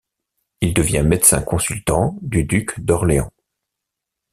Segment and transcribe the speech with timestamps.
[0.61, 3.31] Il devient médecin consultant du Duc d'Orléans.